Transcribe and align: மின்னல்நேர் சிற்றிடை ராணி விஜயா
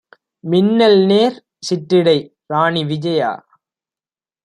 மின்னல்நேர் 0.43 1.37
சிற்றிடை 1.63 2.17
ராணி 2.47 2.83
விஜயா 2.83 3.31